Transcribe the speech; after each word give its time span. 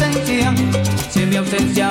A 0.00 0.08
mí 0.08 1.34
ya 1.74 1.90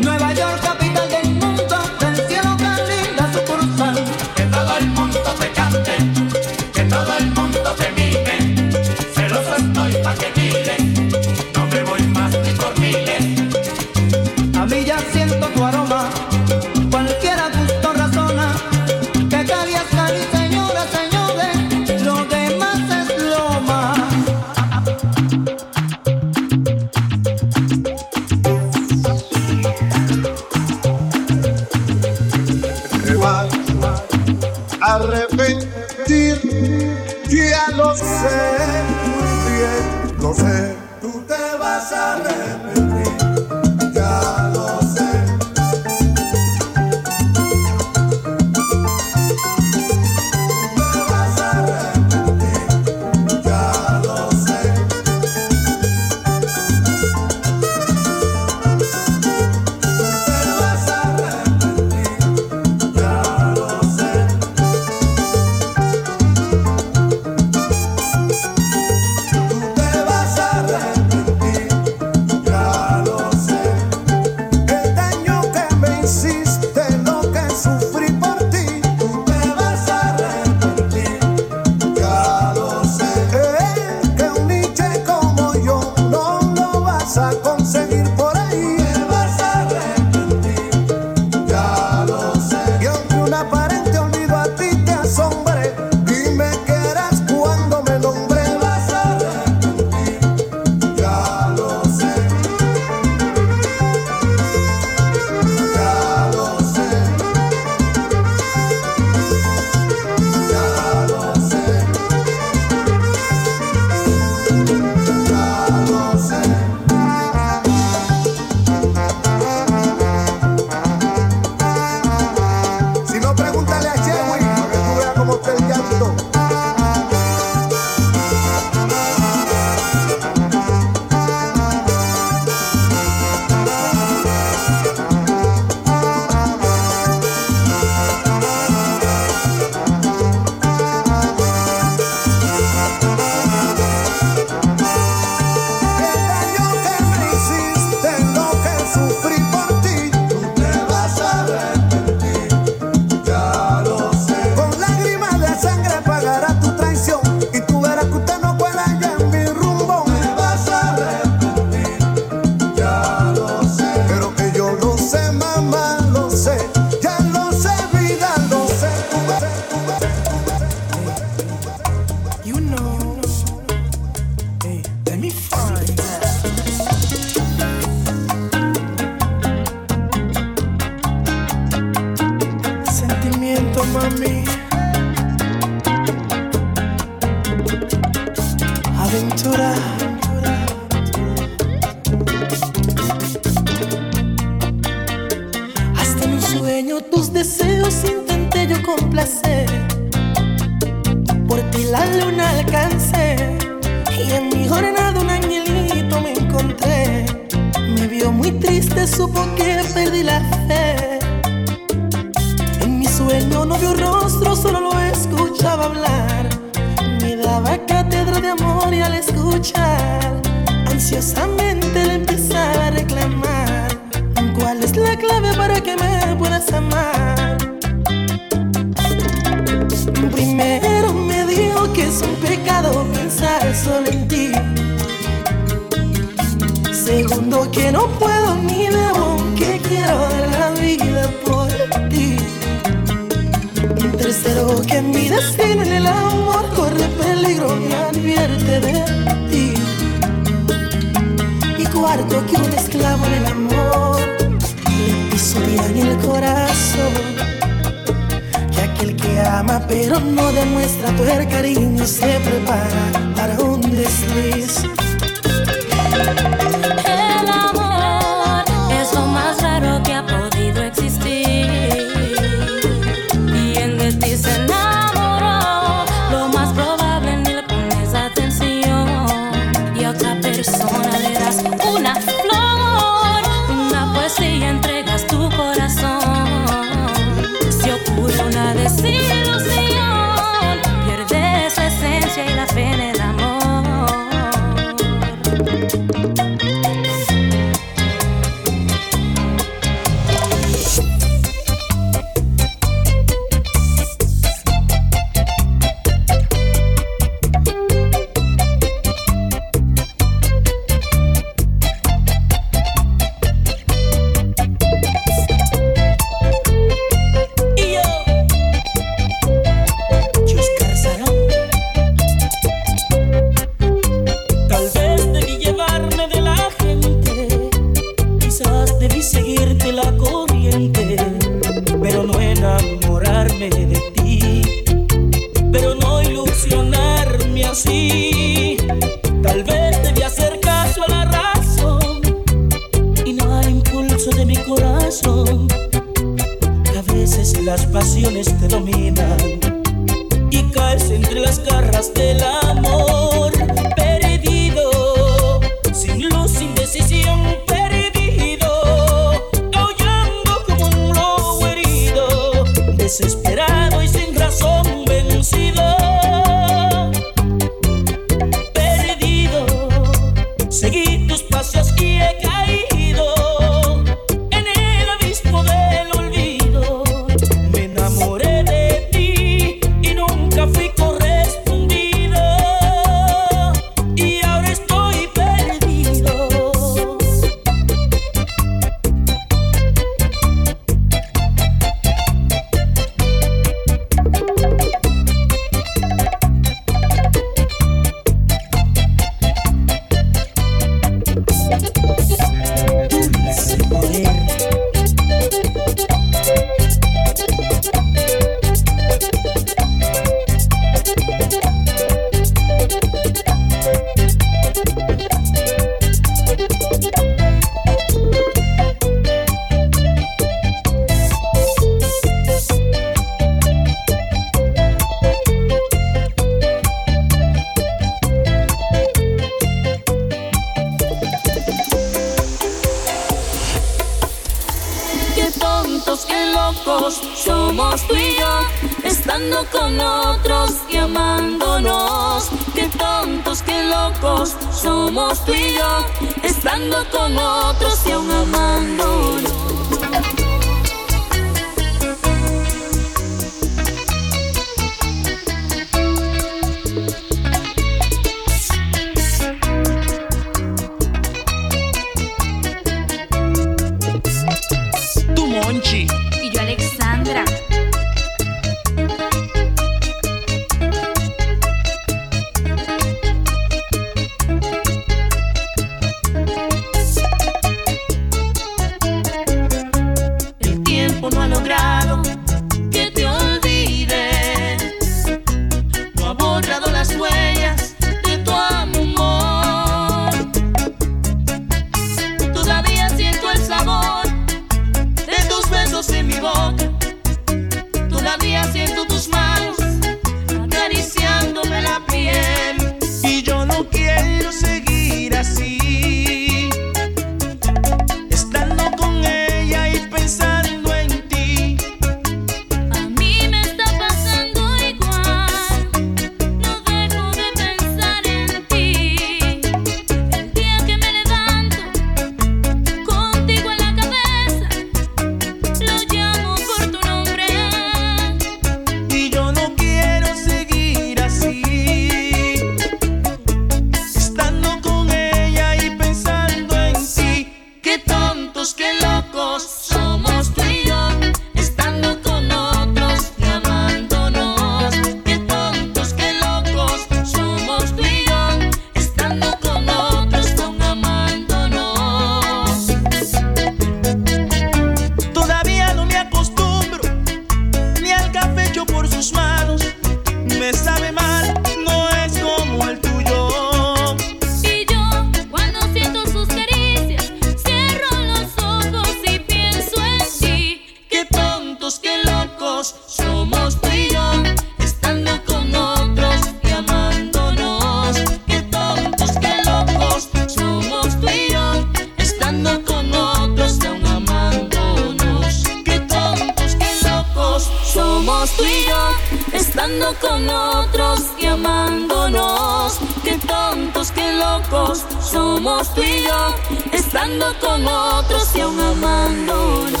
somos 595.66 595.92
tú 595.94 596.00
y 596.00 596.22
yo, 596.22 596.54
estando 596.92 597.46
con 597.60 597.84
otros 597.86 598.54
y 598.54 598.60
aún 598.60 598.78
amándonos. 598.80 600.00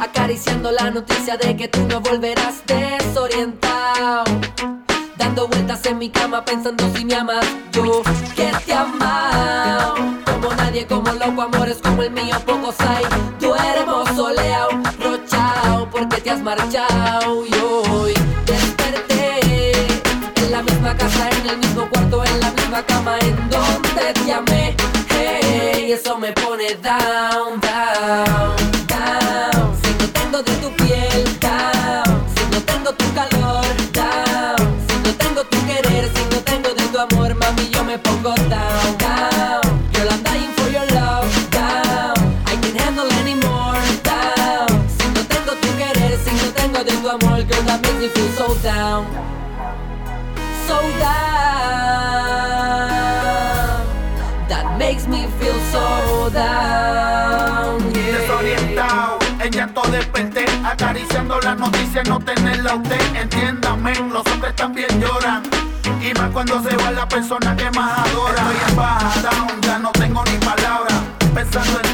acariciando 0.00 0.70
la 0.70 0.90
noticia 0.90 1.36
de 1.36 1.56
que 1.56 1.68
tú 1.68 1.80
no 1.88 2.00
volverás 2.00 2.62
desorientado. 2.66 4.24
Dando 5.16 5.48
vueltas 5.48 5.84
en 5.86 5.98
mi 5.98 6.10
cama 6.10 6.44
pensando 6.44 6.84
si 6.94 7.04
me 7.04 7.14
amas, 7.14 7.46
yo 7.72 8.02
que 8.36 8.52
te 8.64 8.72
amado. 8.72 9.94
Como 10.24 10.54
nadie, 10.54 10.86
como 10.86 11.10
loco, 11.12 11.42
amores 11.42 11.78
como 11.82 12.02
el 12.02 12.10
mío 12.10 12.36
ay, 12.80 13.04
tú 13.40 13.54
hermoso 13.54 14.14
soleado, 14.14 14.70
rochao, 14.98 15.88
porque 15.90 16.20
te 16.20 16.30
has 16.30 16.40
marchado 16.40 17.46
y 17.46 17.54
hoy 17.54 18.14
desperté 18.46 19.72
en 20.36 20.52
la 20.52 20.62
misma 20.62 20.96
casa, 20.96 21.28
en 21.30 21.50
el 21.50 21.58
mismo 21.58 21.88
cuarto, 21.90 22.24
en 22.24 22.40
la 22.40 22.50
misma 22.52 22.82
cama. 22.84 23.25
escuchando 61.16 61.40
las 61.40 61.58
noticias, 61.58 62.08
no 62.08 62.20
tenerla 62.20 62.74
usted, 62.74 63.16
entiéndame, 63.16 63.94
los 64.12 64.26
hombres 64.26 64.54
también 64.54 64.88
lloran. 65.00 65.42
Y 66.02 66.12
más 66.14 66.30
cuando 66.30 66.62
se 66.62 66.76
va 66.76 66.90
la 66.90 67.08
persona 67.08 67.56
que 67.56 67.70
más 67.70 67.98
adora. 68.06 68.42
Estoy 68.42 68.70
en 68.70 68.76
baja 68.76 69.22
down, 69.22 69.60
ya 69.62 69.78
no 69.78 69.92
tengo 69.92 70.22
ni 70.24 70.38
palabra, 70.44 70.94
pensando 71.34 71.80
en 71.80 71.85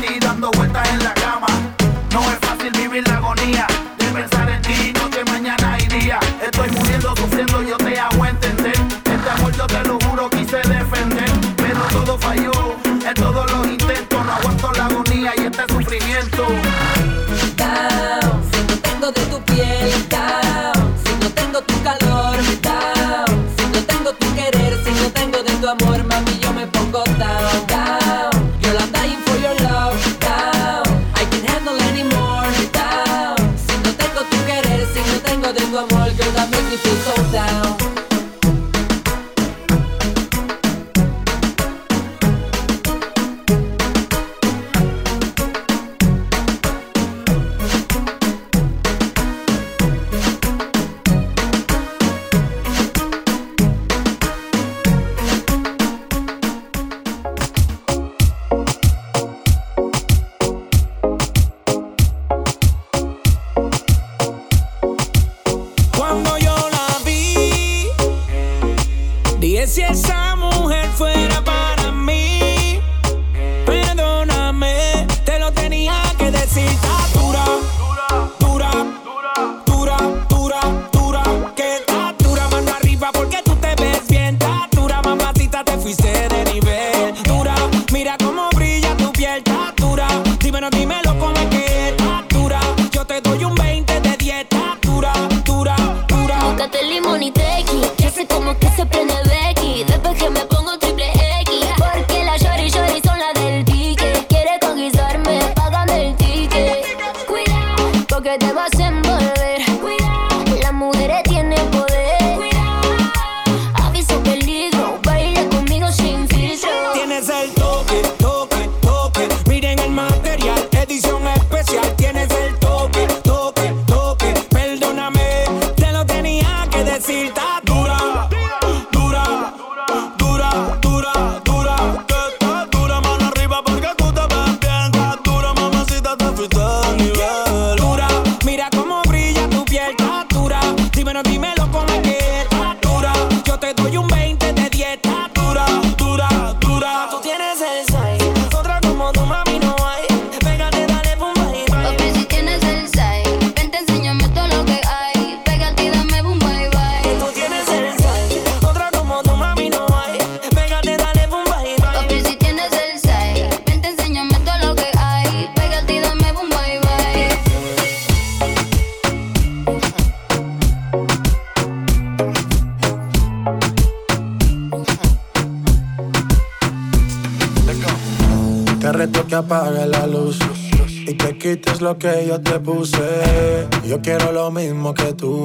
lo 181.82 181.98
que 181.98 182.26
yo 182.28 182.40
te 182.40 182.60
puse. 182.60 183.66
Yo 183.84 184.00
quiero 184.00 184.30
lo 184.30 184.52
mismo 184.52 184.94
que 184.94 185.12
tú. 185.14 185.42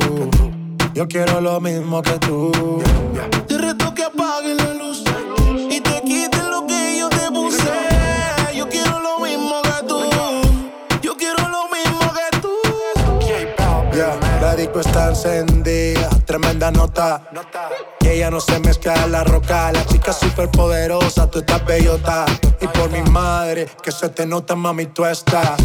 Yo 0.94 1.08
quiero 1.08 1.42
lo 1.42 1.60
mismo 1.60 2.02
que 2.04 2.14
tú. 2.20 2.52
Te 3.48 3.58
reto 3.58 3.94
que 3.96 4.04
apagues 4.04 4.56
la 4.58 4.74
luz 4.76 5.04
y 5.70 5.82
te 5.82 6.02
quites 6.02 6.44
lo 6.44 6.68
que 6.68 6.98
yo 7.00 7.10
te 7.10 7.32
puse. 7.32 7.74
Yo 8.56 8.70
quiero 8.70 9.00
lo 9.00 9.20
mismo 9.20 9.62
que 9.64 9.88
tú. 9.88 10.00
Yo 11.02 11.18
quiero 11.18 11.42
lo 11.50 11.64
mismo 11.70 12.14
que 12.14 12.40
tú. 12.40 12.54
La 14.40 14.56
disco 14.56 14.80
está 14.80 15.10
encendida, 15.10 16.10
tremenda 16.26 16.70
nota. 16.70 17.32
Que 18.00 18.14
ella 18.14 18.30
no 18.30 18.40
se 18.40 18.60
mezcla 18.60 18.94
en 19.04 19.12
la 19.12 19.24
roca. 19.24 19.72
La 19.72 19.84
chica 19.88 20.14
súper 20.14 20.50
poderosa, 20.52 21.30
tú 21.32 21.40
estás 21.40 21.66
bellota. 21.66 22.26
Y 22.62 22.68
por 22.68 22.92
mi 22.92 23.02
madre, 23.10 23.68
que 23.82 23.92
se 23.92 24.10
te 24.10 24.28
nota, 24.28 24.56
mami, 24.56 24.86
tú 24.86 25.04
estás. 25.04 25.58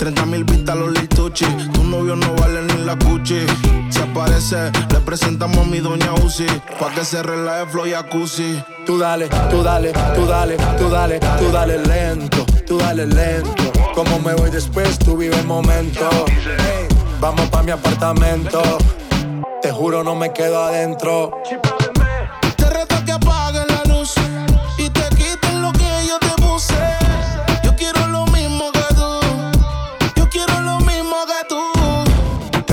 30 0.00 0.24
mil 0.24 0.44
vistas 0.44 0.76
los 0.76 0.92
lituchi. 0.92 1.44
Tu 1.74 1.84
novio 1.84 2.16
no 2.16 2.34
vale 2.36 2.62
ni 2.62 2.84
la 2.86 2.96
cuchi. 2.96 3.44
Si 3.90 4.00
aparece, 4.00 4.72
le 4.90 5.00
presentamos 5.00 5.58
a 5.58 5.68
mi 5.68 5.80
doña 5.80 6.14
Uzi. 6.24 6.46
Pa' 6.78 6.90
que 6.94 7.04
se 7.04 7.22
relaje 7.22 7.66
flow 7.66 7.86
y 7.86 7.92
acusi. 7.92 8.62
Tú 8.86 8.98
dale, 8.98 9.28
tú 9.50 9.62
dale, 9.62 9.92
tú 10.14 10.24
dale, 10.24 10.56
tú 10.78 10.88
dale, 10.88 11.20
tú 11.20 11.52
dale 11.52 11.78
lento, 11.80 12.46
tú 12.66 12.78
dale 12.78 13.06
lento. 13.06 13.70
Como 13.94 14.18
me 14.20 14.32
voy 14.32 14.48
después, 14.48 14.98
tú 14.98 15.18
vive 15.18 15.38
el 15.38 15.46
momento. 15.46 16.08
Vamos 17.20 17.50
pa' 17.50 17.62
mi 17.62 17.72
apartamento. 17.72 18.62
Te 19.60 19.70
juro, 19.70 20.02
no 20.02 20.14
me 20.14 20.32
quedo 20.32 20.62
adentro. 20.62 21.42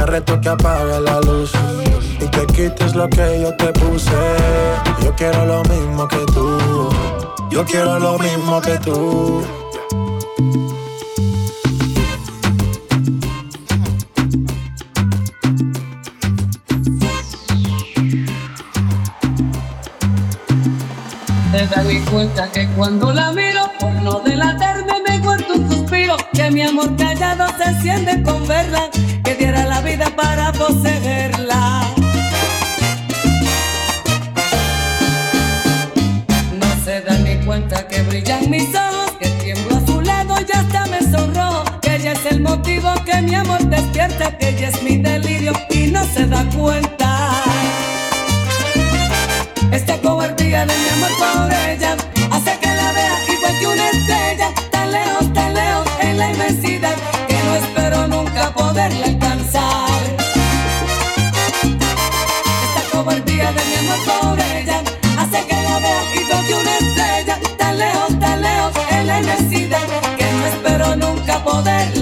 reto 0.08 0.39
que 0.39 0.50
apague 0.50 1.02
la 1.02 1.20
luz 1.20 1.52
y 2.22 2.26
te 2.26 2.46
quites 2.48 2.96
lo 2.96 3.10
que 3.10 3.41
yo 3.41 3.54
te 3.56 3.74
puse. 3.74 4.12
Yo 5.04 5.13
quiero 5.15 5.46
lo 5.46 5.62
mismo 5.63 6.08
que 6.08 6.26
tú. 6.34 6.89
Yo 7.52 7.65
quiero 7.65 8.00
lo 8.00 8.17
mismo 8.17 8.62
que 8.62 8.78
tú. 8.80 9.43
Te 21.52 21.67
da 21.67 21.84
mi 21.84 22.00
cuenta 22.02 22.52
que 22.52 22.67
cuando 22.78 23.12
la 23.12 23.32
miro 23.32 23.70
por 23.80 23.91
no 24.04 24.20
delatar 24.20 24.66
que 26.47 26.53
mi 26.53 26.62
amor 26.62 26.95
callado 26.95 27.45
se 27.57 27.63
enciende 27.71 28.23
con 28.23 28.47
verla, 28.47 28.89
que 29.23 29.36
diera 29.36 29.65
la 29.65 29.81
vida 29.81 30.05
para 30.15 30.53
poseerla. 30.53 31.81
No 36.60 36.86
se 36.86 37.01
da 37.01 37.17
ni 37.17 37.36
cuenta 37.45 37.86
que 37.88 38.01
brillan 38.03 38.49
mis 38.49 38.69
ojos, 38.75 39.12
que 39.19 39.29
tiemblo 39.43 39.75
a 39.75 39.86
su 39.86 40.01
lado 40.01 40.36
y 40.39 40.57
hasta 40.57 40.86
me 40.86 41.01
sonrojo, 41.01 41.65
que 41.81 41.95
ella 41.95 42.13
es 42.13 42.25
el 42.25 42.39
motivo 42.39 42.93
que 43.05 43.21
mi 43.21 43.36
amor 43.36 43.62
despierta, 43.65 44.38
que 44.38 44.49
ella 44.49 44.69
es 44.69 44.81
mi 44.83 44.97
delirio 44.97 45.51
y 45.69 45.88
no 45.88 46.05
se 46.05 46.27
da 46.27 46.45
cuenta. 46.55 47.43
Esta 49.71 49.97
cobardía 49.97 50.65
de 50.65 50.73
mi 50.73 50.89
amor 50.95 51.12
por 51.19 51.53
ella 51.69 51.96
poderle 58.88 59.06
alcanzar. 59.06 60.02
Esta 62.63 62.97
cobardía 62.97 63.52
de 63.52 63.65
mi 63.65 63.76
amor 63.76 64.00
por 64.06 64.39
ella 64.39 64.82
hace 65.17 65.45
que 65.45 65.56
la 65.56 65.80
vea 65.80 66.04
y 66.13 66.23
veo 66.23 66.47
que 66.47 66.54
una 66.54 66.78
estrella 66.78 67.39
tan 67.58 67.78
lejos, 67.78 68.19
tan 68.19 68.41
lejos 68.41 68.73
en 68.91 69.08
la 69.08 69.19
inmensidad 69.19 69.82
que 70.17 70.32
no 70.32 70.45
espero 70.45 70.95
nunca 70.95 71.43
poder 71.43 71.97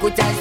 escuchas 0.00 0.39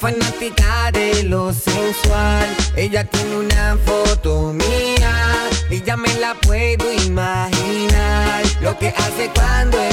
fanática 0.00 0.90
de 0.92 1.24
lo 1.24 1.52
sensual. 1.52 2.46
Ella 2.74 3.04
tiene 3.04 3.36
una 3.36 3.76
foto 3.84 4.54
mía 4.54 5.48
y 5.68 5.82
ya 5.82 5.96
me 5.96 6.12
la 6.14 6.34
puedo 6.34 6.90
imaginar. 7.04 8.42
Lo 8.62 8.78
que 8.78 8.88
hace 8.88 9.30
cuando 9.34 9.78
es. 9.78 9.89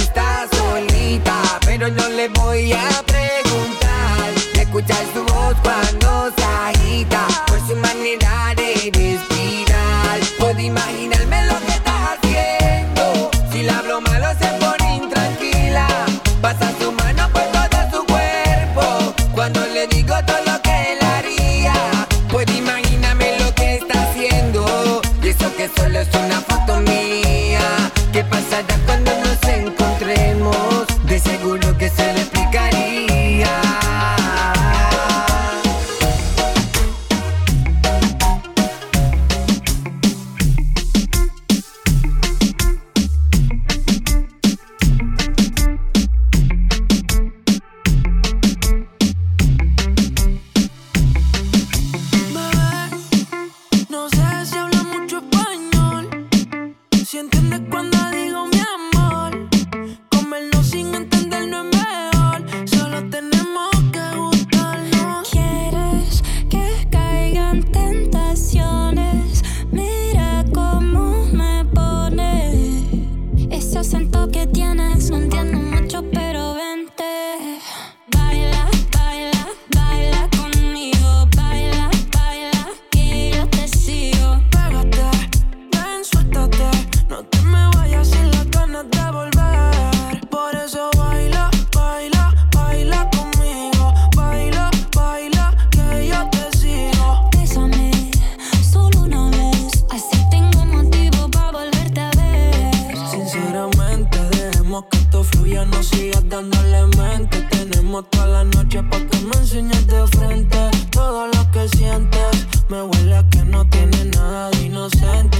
fluya, 105.23 105.65
no 105.65 105.81
sigas 105.83 106.27
dándole 106.29 106.85
mente. 106.97 107.41
Tenemos 107.49 108.09
toda 108.09 108.27
la 108.27 108.43
noche 108.43 108.83
para 108.83 109.05
que 109.07 109.17
me 109.21 109.35
enseñes 109.35 109.87
de 109.87 110.07
frente 110.07 110.57
todo 110.91 111.27
lo 111.27 111.51
que 111.51 111.67
sientes. 111.69 112.47
Me 112.69 112.81
huele 112.81 113.17
a 113.17 113.23
que 113.29 113.43
no 113.43 113.67
tiene 113.69 114.05
nada 114.05 114.49
de 114.51 114.65
inocente 114.65 115.36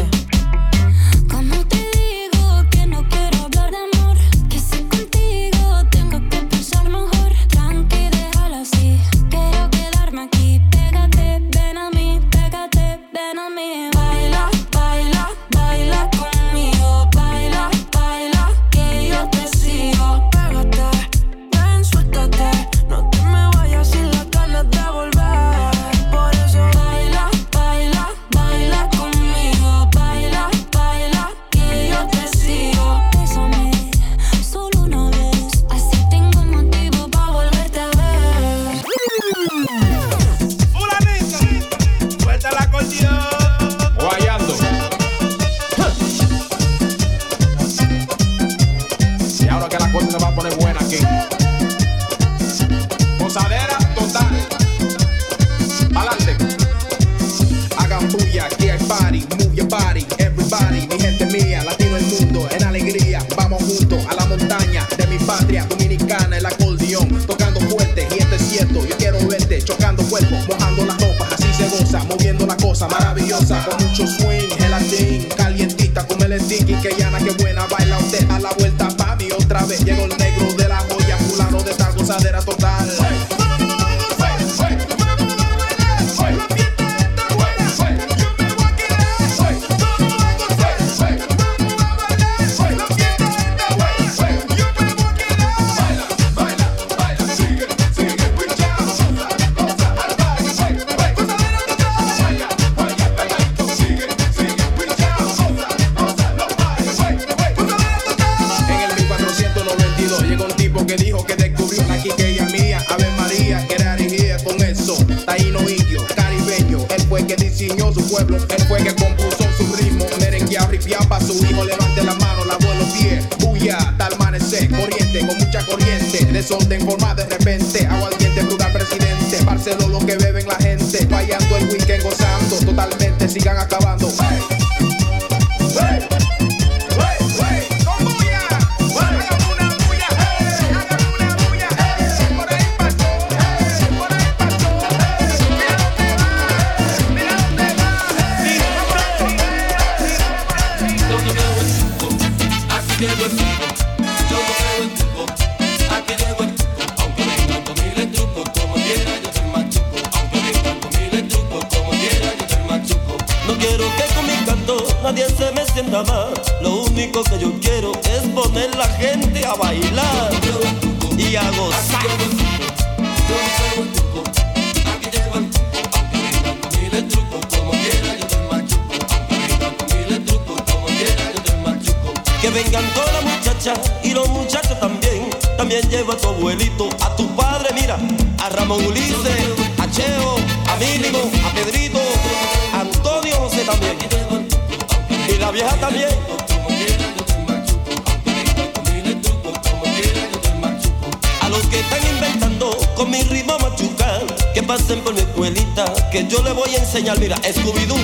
Que 204.53 204.63
pasen 204.63 205.01
por 205.01 205.13
mi 205.13 205.19
escuelita, 205.19 205.85
que 206.11 206.25
yo 206.27 206.41
le 206.41 206.51
voy 206.51 206.73
a 206.73 206.79
enseñar, 206.79 207.19
mira, 207.19 207.35
Scooby-Doo, 207.37 207.95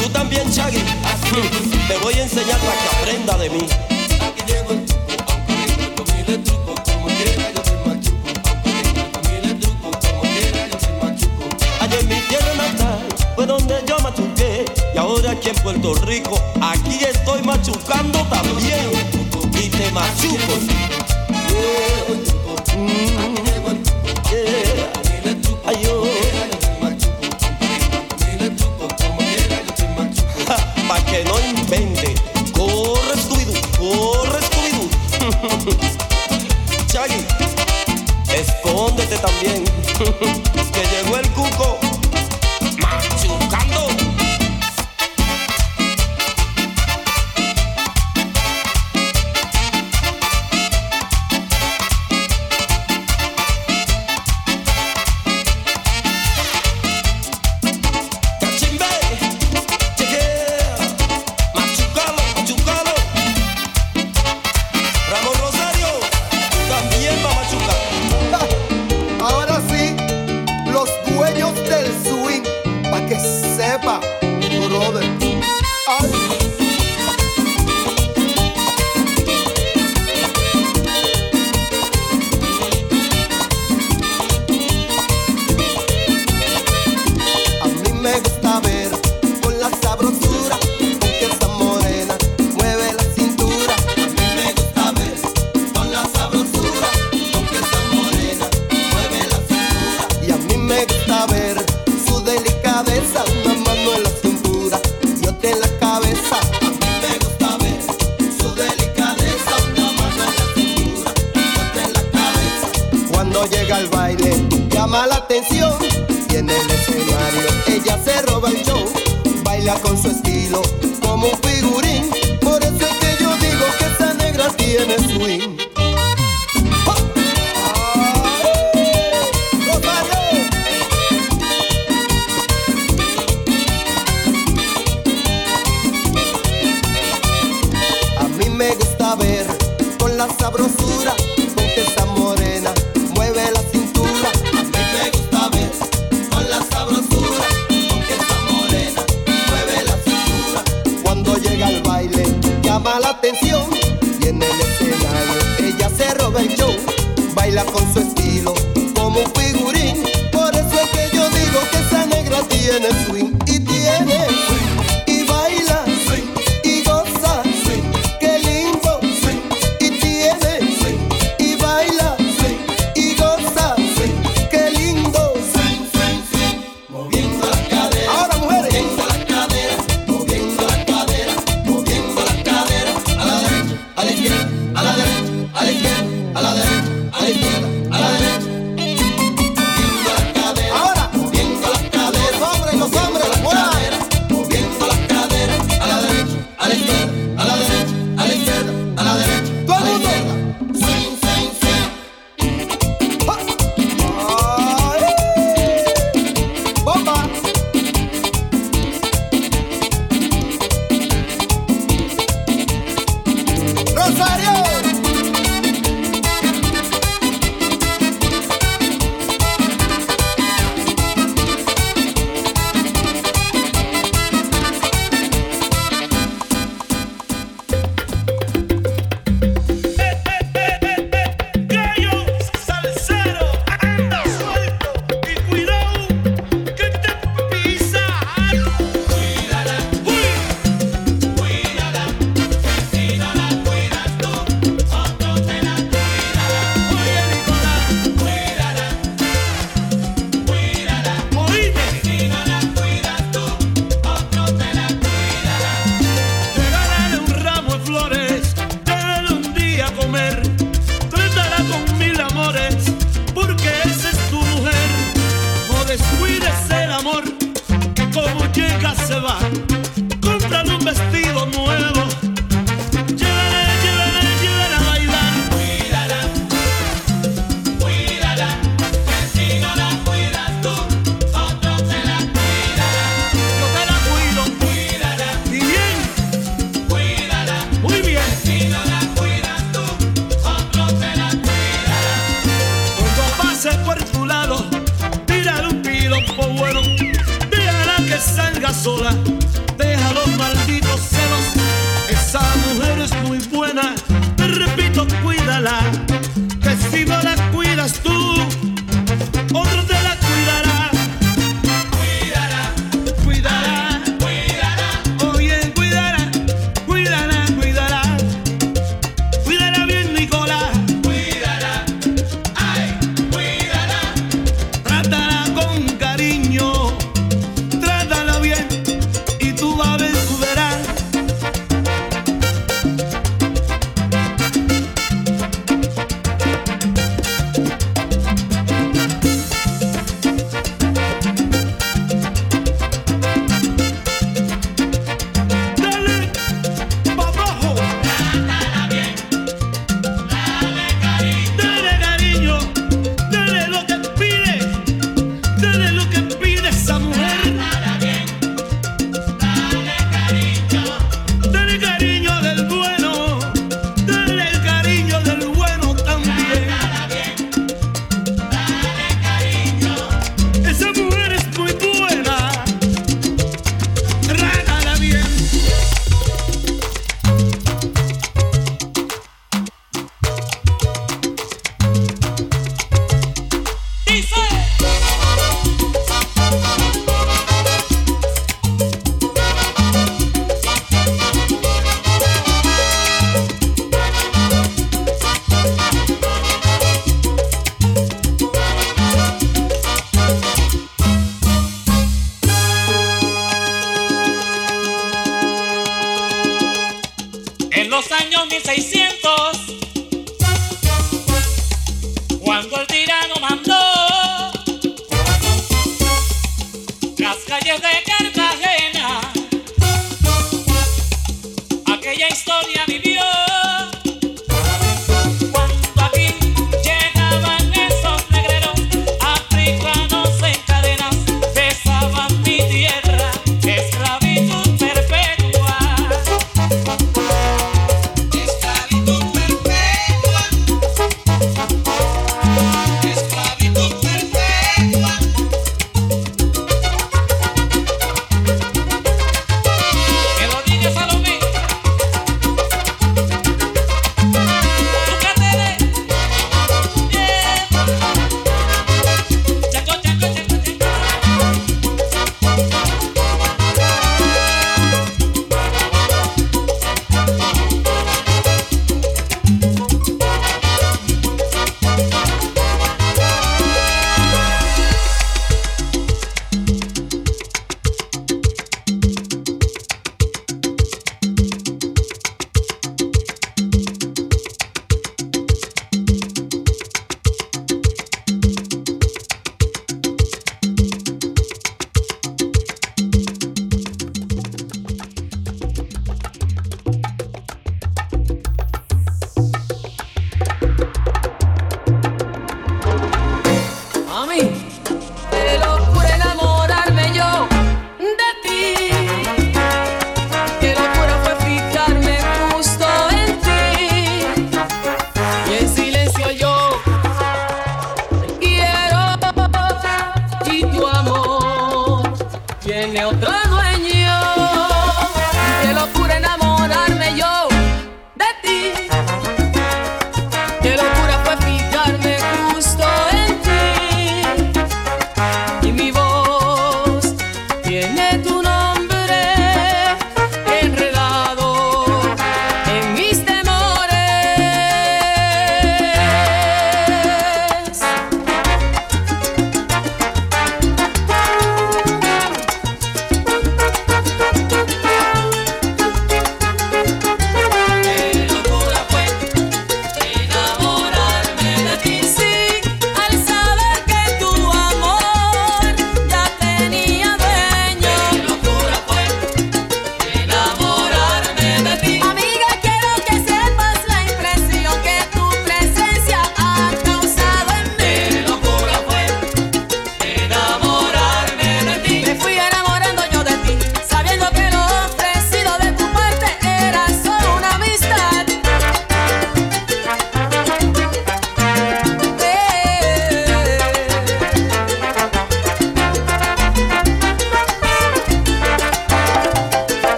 tú 0.00 0.08
también, 0.10 0.48
Chaggy, 0.52 0.78
te 1.88 1.98
voy 2.00 2.14
a 2.14 2.22
enseñar 2.22 2.56
para 2.60 2.72
que 2.72 2.88
aprenda 2.96 3.36
de 3.36 3.50
mí. 3.50 3.66
Aquí 4.20 4.42
llego 4.46 4.70
el 4.70 4.86
truco, 4.86 5.32
aunque 5.32 6.38
truco, 6.38 6.74
como 6.84 7.06
quiera 7.08 7.50
yo 7.52 7.62
soy 7.64 7.78
machuco, 7.84 8.28
aunque 9.12 9.54
truco, 9.60 9.90
como 9.90 10.22
quiera 10.22 10.68
yo 10.70 10.78
soy 10.78 10.92
machuco. 11.02 11.44
Allá 11.80 11.98
en 11.98 12.08
mi 12.08 12.20
tierra 12.28 12.54
natal 12.54 13.00
fue 13.34 13.46
donde 13.46 13.74
yo 13.88 13.98
machuqué, 13.98 14.64
y 14.94 14.98
ahora 14.98 15.32
aquí 15.32 15.48
en 15.48 15.56
Puerto 15.56 15.94
Rico, 15.94 16.40
aquí 16.60 17.00
estoy 17.02 17.42
machucando 17.42 18.20
también, 18.26 18.88
y 19.52 19.68
te 19.68 19.90
machuco. 19.90 20.54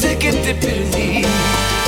sé 0.00 0.16
que 0.16 0.32
te 0.32 0.54
perdí. 0.54 1.79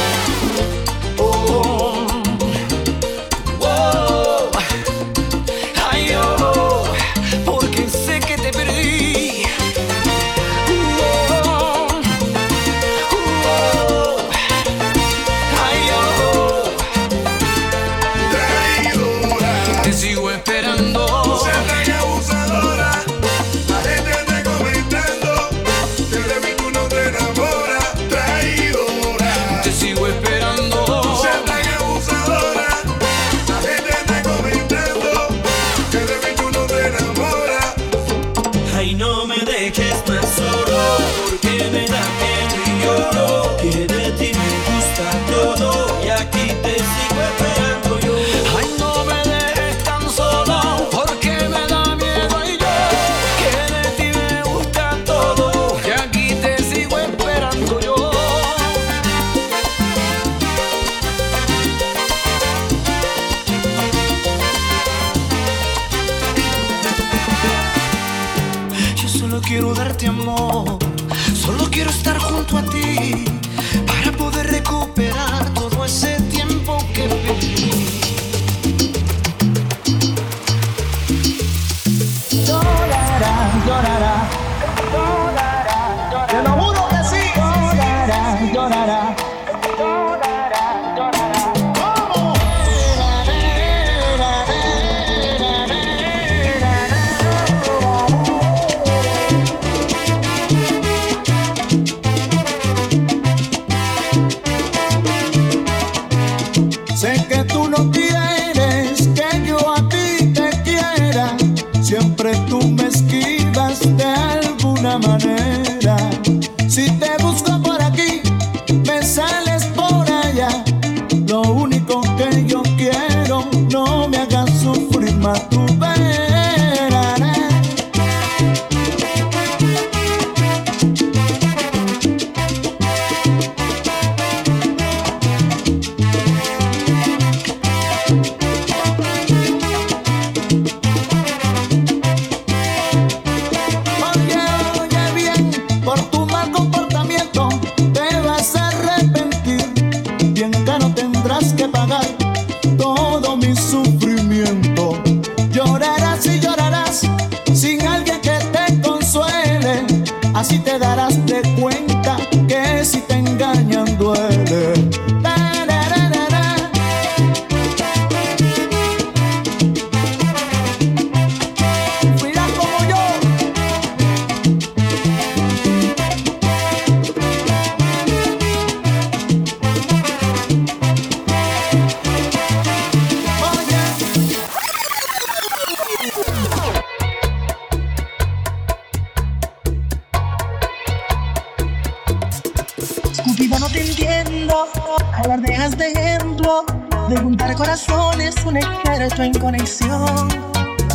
ejemplo, 194.53 194.97
alardeas 195.13 195.77
de 195.77 195.93
ejemplo, 195.93 196.65
de 197.09 197.17
juntar 197.17 197.55
corazones, 197.55 198.35
un 198.45 198.57
ejército 198.57 199.23
en 199.23 199.35
conexión. 199.35 200.29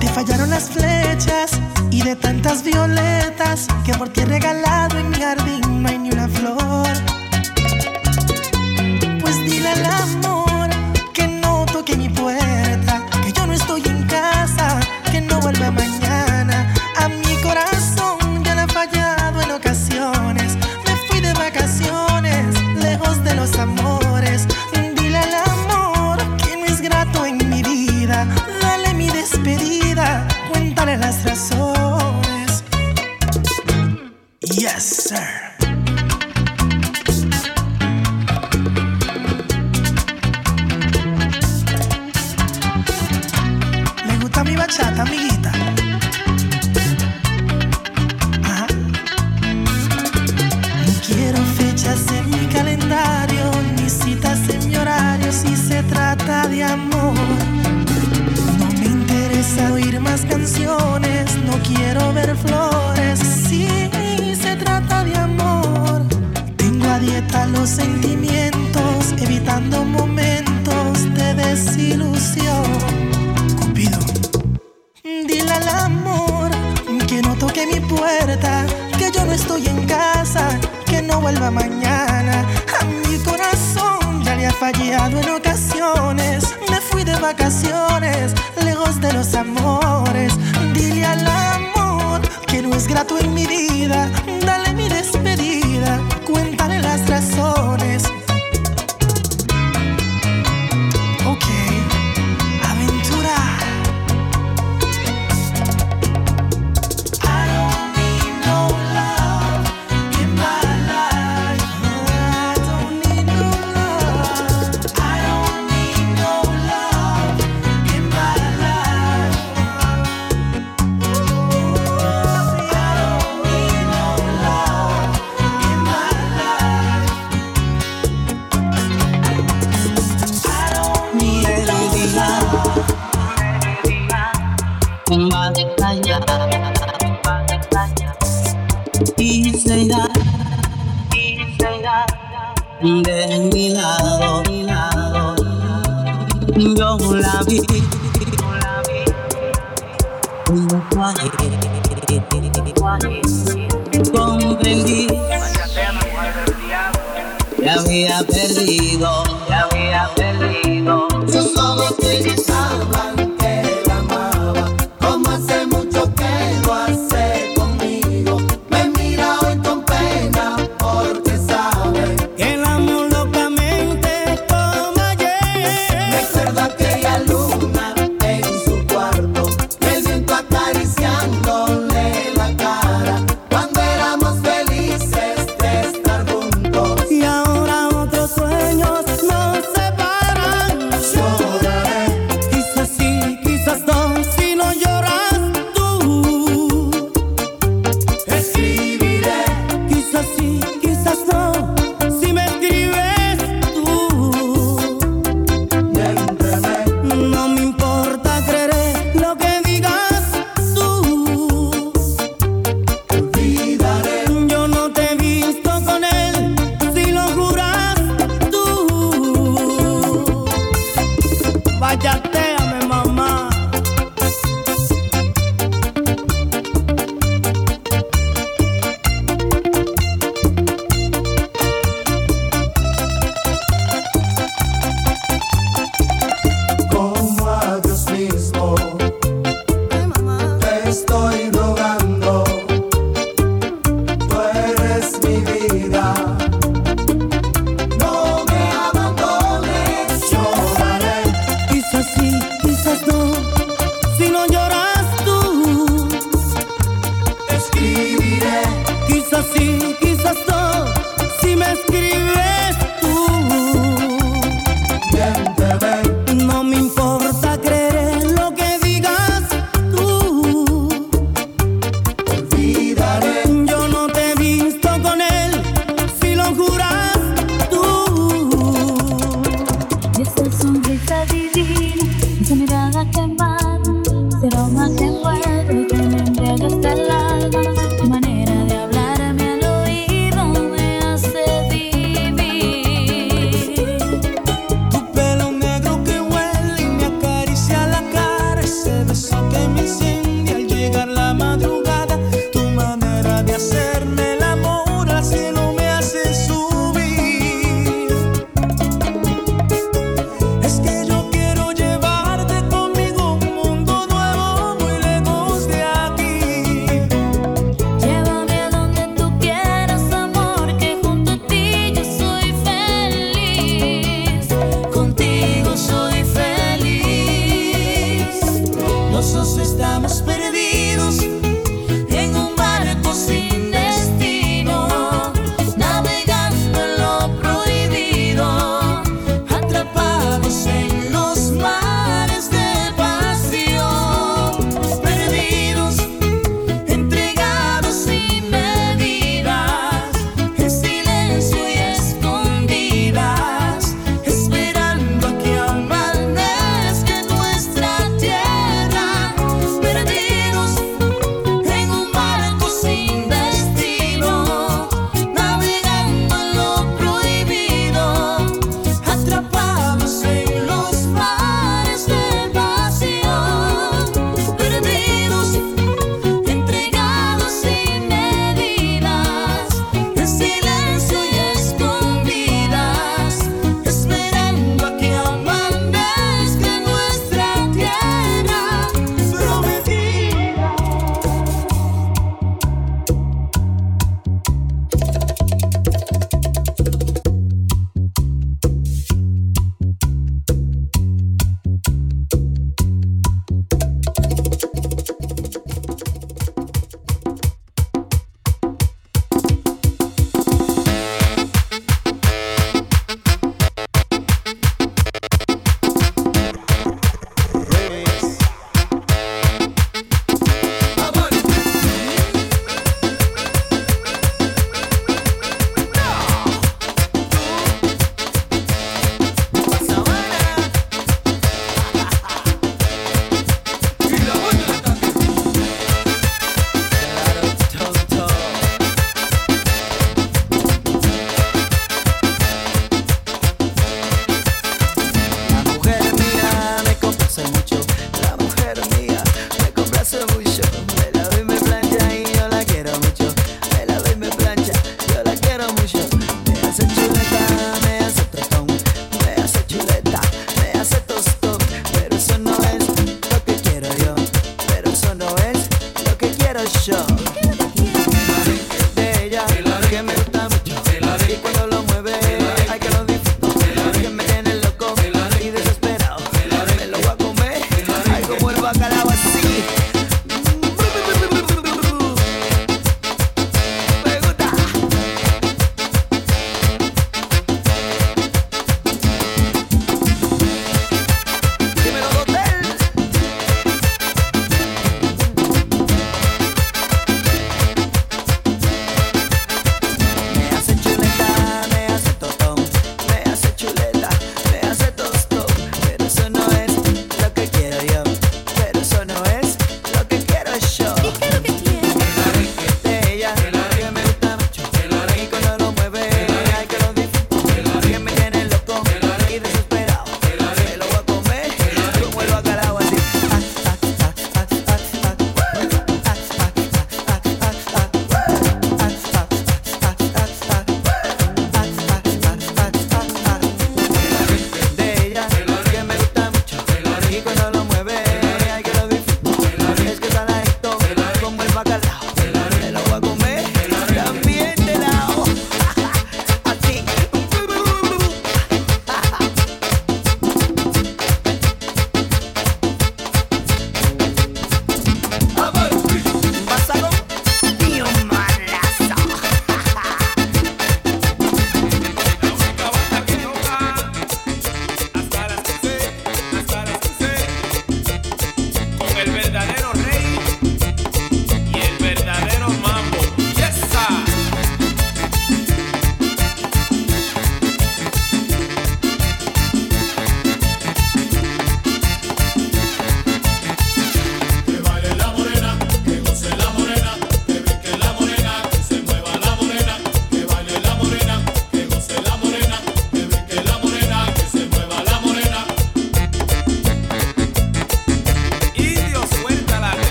Te 0.00 0.08
fallaron 0.08 0.50
las 0.50 0.68
flechas 0.70 1.52
y 1.90 2.02
de 2.02 2.16
tantas 2.16 2.62
violetas 2.62 3.66
que 3.84 3.94
por 3.94 4.08
ti 4.10 4.20
he 4.20 4.26
regalado 4.26 4.98
en 4.98 5.10
mi 5.10 5.16
jardín 5.16 5.82
no 5.82 5.88
hay 5.88 5.98
ni 5.98 6.10
una 6.10 6.28
flor. 6.28 6.86
Pues 9.20 9.40
dile 9.44 9.68
al 9.70 9.84
amor 9.84 10.25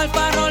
el 0.00 0.08
farol 0.10 0.47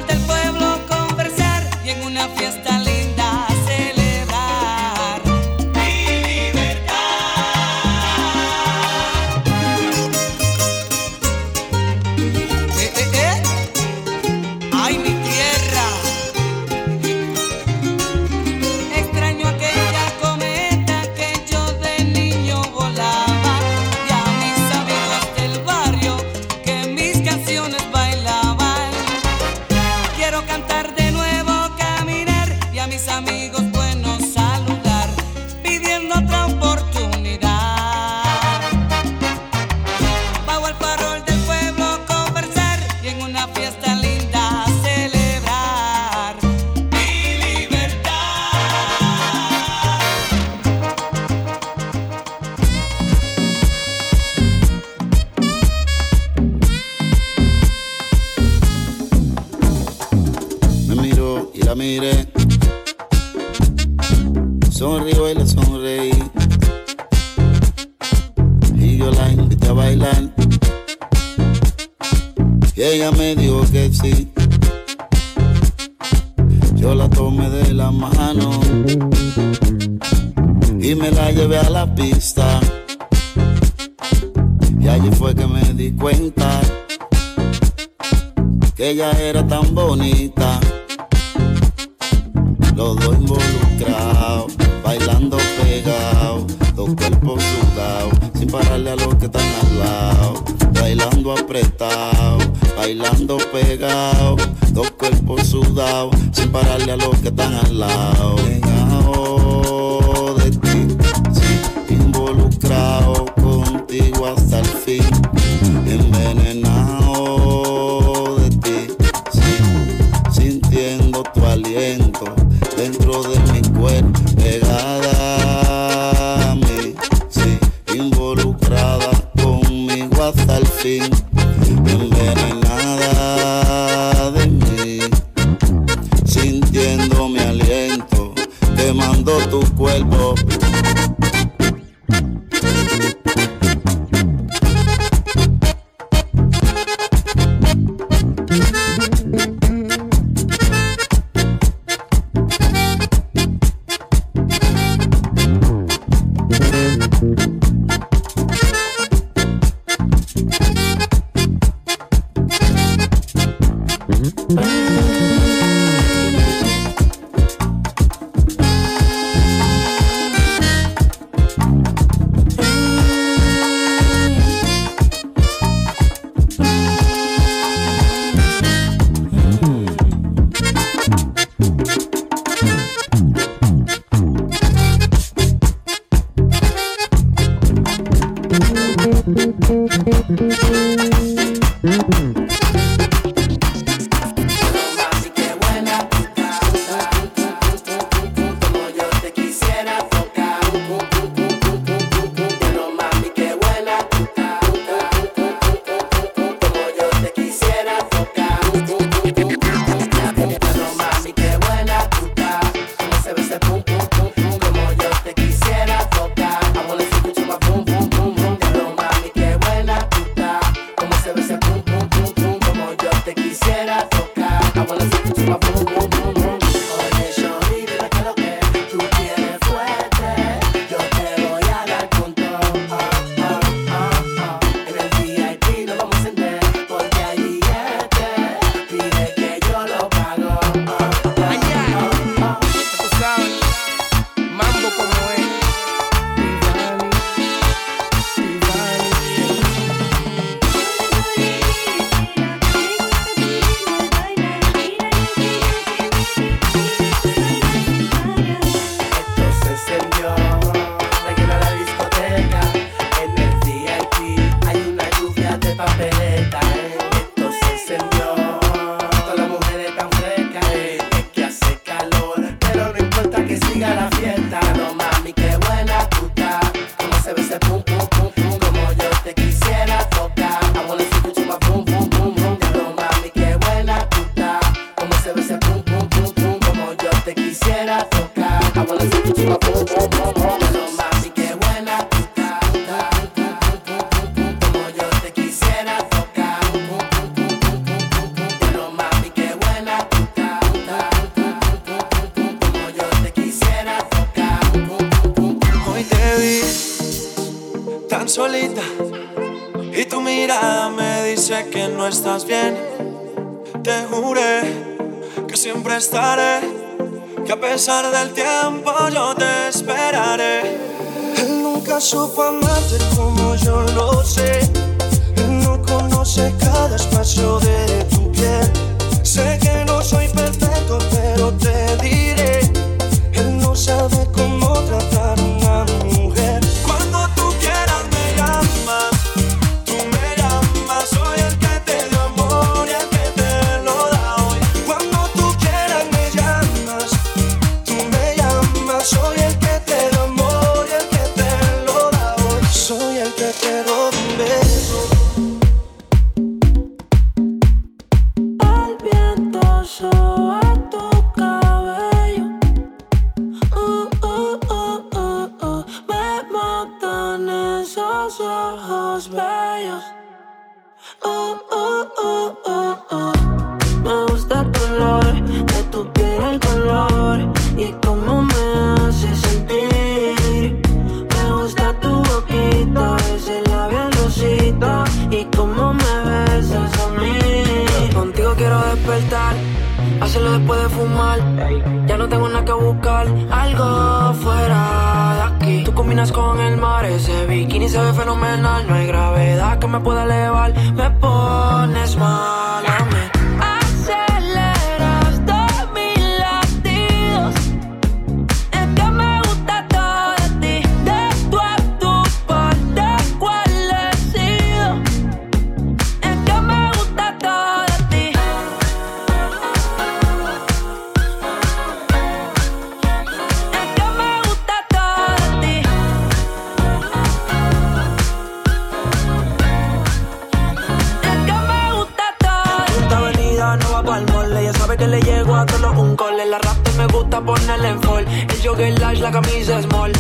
le 435.08 435.20
llego 435.22 435.56
a 435.56 435.66
todos 435.66 435.98
un 435.98 436.16
cole. 436.16 436.46
La 436.46 436.58
rap 436.60 436.78
me 436.98 437.06
gusta 437.08 437.42
ponerle 437.42 437.90
en 437.90 438.02
fall. 438.02 438.26
El 438.28 438.62
jogger 438.68 439.00
large, 439.00 439.22
la 439.22 439.32
camisa 439.32 439.82
small. 439.82 440.12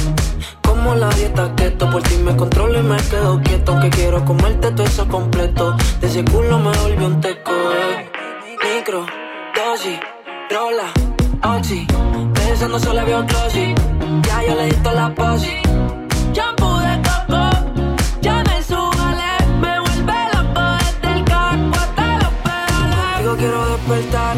Como 0.61 0.95
la 0.95 1.09
dieta 1.09 1.53
keto, 1.55 1.89
por 1.89 2.01
ti 2.03 2.15
me 2.17 2.35
controlo 2.35 2.79
y 2.79 2.83
me 2.83 2.97
quedo 2.97 3.39
quieto. 3.41 3.79
Que 3.79 3.89
quiero 3.89 4.23
comerte 4.25 4.71
todo 4.71 4.85
eso 4.85 5.07
completo. 5.07 5.75
De 6.01 6.07
ese 6.07 6.23
culo 6.25 6.59
me 6.59 6.75
volvió 6.77 7.07
un 7.07 7.21
teco. 7.21 7.51
eh. 7.51 8.09
Micro, 8.75 9.05
dosis, 9.55 9.99
rola, 10.49 10.87
oxi. 11.55 11.85
Pensando 12.33 12.79
solo 12.79 13.05
veo 13.05 13.23
glossy. 13.25 13.73
Ya 14.27 14.43
yo 14.43 14.55
le 14.55 14.65
di 14.65 14.73
toda 14.75 14.93
la 15.09 15.15
posi. 15.15 15.57
Shampoo 16.33 16.79
de 16.79 17.01
coco, 17.07 17.49
ya 18.21 18.43
me 18.43 18.61
subale. 18.63 19.31
Me 19.61 19.79
vuelve 19.79 20.13
loco 20.33 20.61
desde 20.79 21.17
el 21.17 21.23
carro 21.25 21.71
hasta 21.73 22.17
los 22.21 22.33
pedales. 22.43 23.13
Contigo 23.15 23.35
quiero 23.37 23.65
despertar, 23.69 24.37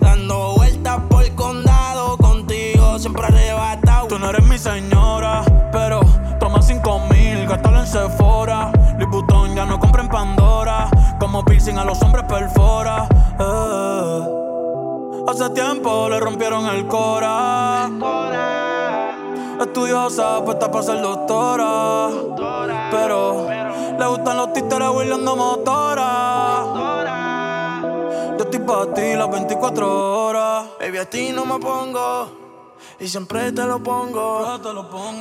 Dando 0.00 0.54
vueltas 0.56 0.98
por 1.08 1.22
el 1.22 1.34
condado. 1.34 2.16
Contigo 2.16 2.98
siempre 2.98 3.26
arrebatado. 3.26 4.08
Tú 4.08 4.18
no 4.18 4.30
eres 4.30 4.44
mi 4.46 4.58
señora, 4.58 5.42
pero 5.70 6.00
toma 6.40 6.62
cinco 6.62 6.98
mil, 7.10 7.46
gástalo 7.46 7.80
en 7.80 7.86
Sephora. 7.86 8.72
Louis 8.98 9.54
ya 9.54 9.66
no 9.66 9.78
compra 9.78 10.02
en 10.02 10.08
Pandora. 10.08 10.88
Como 11.20 11.44
piercing 11.44 11.76
a 11.78 11.84
los 11.84 12.00
hombres 12.02 12.24
perfora. 12.24 13.06
eh. 13.38 14.20
Hace 15.28 15.50
tiempo 15.50 16.08
le 16.08 16.18
rompieron 16.18 16.66
el 16.66 16.86
cora. 16.88 17.90
Estudiosa, 19.60 20.42
puesta 20.44 20.70
para 20.70 20.82
ser 20.82 21.02
doctora. 21.02 22.08
Pero 22.90 23.46
le 23.98 24.06
gustan 24.06 24.36
los 24.38 24.52
títeres 24.54 24.88
huirleando 24.88 25.36
motora. 25.36 26.62
nos 26.74 26.99
para 28.66 28.94
ti 28.94 29.14
las 29.14 29.30
24 29.30 30.26
horas. 30.26 30.66
Baby, 30.78 30.98
a 30.98 31.08
ti 31.08 31.32
no 31.32 31.44
me 31.44 31.58
pongo. 31.58 32.40
Y 32.98 33.08
siempre 33.08 33.52
te 33.52 33.64
lo 33.64 33.82
pongo. 33.82 34.58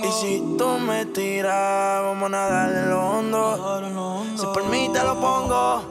Y 0.03 0.11
si 0.11 0.55
tú 0.57 0.67
me 0.79 1.05
tiras, 1.07 2.01
vamos 2.03 2.27
a 2.27 2.29
nadar 2.29 2.69
en 2.69 2.89
lo 2.89 3.09
hondo. 3.09 4.35
Si 4.35 4.45
por 4.45 4.65
mí 4.65 4.89
te 4.93 5.03
lo 5.03 5.19
pongo. 5.19 5.83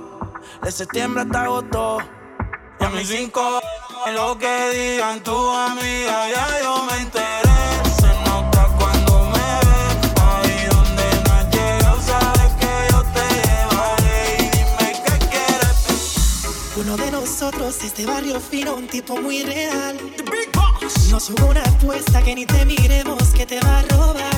De 0.62 0.70
septiembre 0.70 1.22
hasta 1.22 1.42
agosto. 1.44 1.98
Y 2.80 2.84
a 2.84 2.88
mis 2.90 3.08
cinco, 3.08 3.60
en 4.06 4.14
lo 4.14 4.38
que 4.38 4.70
digan 4.70 5.22
tus 5.22 5.56
amigas, 5.56 6.30
ya 6.34 6.62
yo 6.62 6.84
me 6.84 7.02
enteré. 7.02 7.57
de 16.98 17.10
nosotros, 17.12 17.76
este 17.84 18.04
barrio 18.06 18.40
fino, 18.40 18.74
un 18.74 18.86
tipo 18.88 19.16
muy 19.20 19.42
real. 19.42 19.96
The 20.16 20.22
Big 20.22 20.50
Boss. 20.52 21.10
Nos 21.10 21.28
jugó 21.28 21.50
una 21.50 21.62
apuesta 21.62 22.22
que 22.22 22.34
ni 22.34 22.44
te 22.44 22.64
miremos, 22.64 23.22
que 23.30 23.46
te 23.46 23.60
va 23.60 23.78
a 23.78 23.82
robar. 23.82 24.34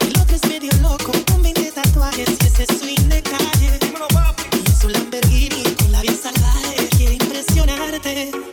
El 0.00 0.20
otro 0.20 0.36
es 0.36 0.44
medio 0.48 0.70
loco, 0.82 1.12
con 1.30 1.42
20 1.42 1.72
tatuajes 1.72 2.28
y 2.28 2.46
ese 2.46 2.66
swing 2.66 3.08
de 3.08 3.22
calle. 3.22 3.78
Y 4.66 4.80
su 4.80 4.88
Lamborghini 4.88 5.62
con 5.78 5.92
la 5.92 6.02
vida 6.02 6.14
salvaje, 6.14 6.88
quiere 6.96 7.14
impresionarte. 7.14 8.43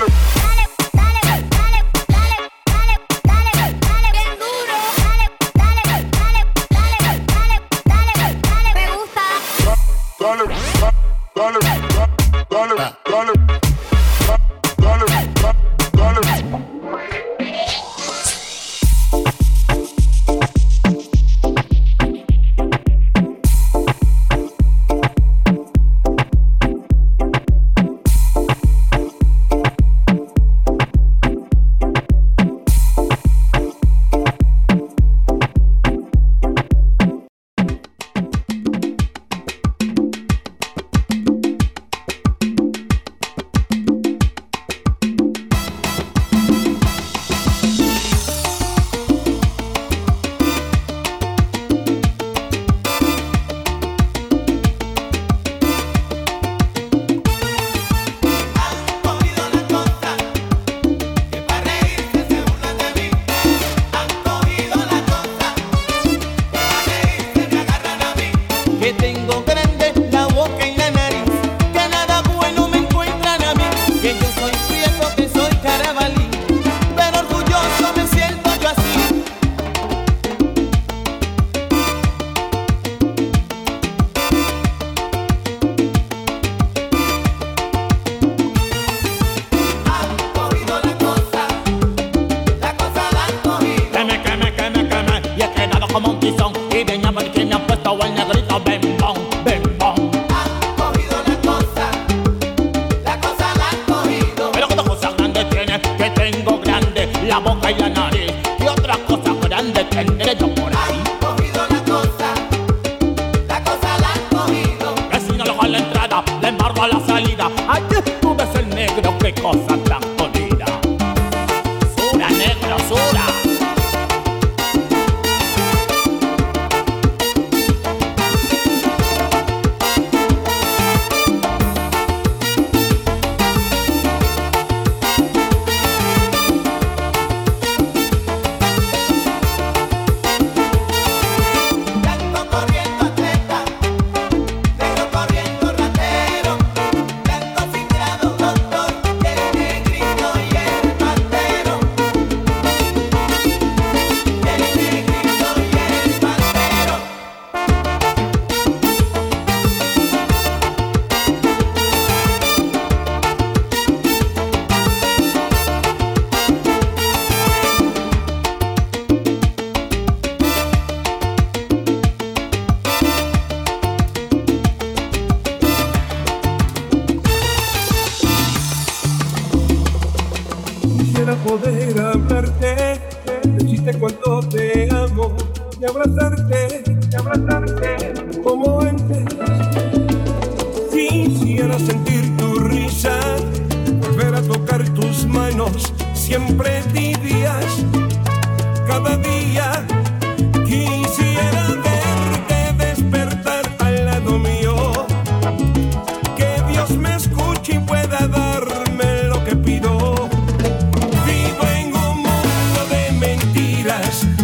Holler. 0.00 0.59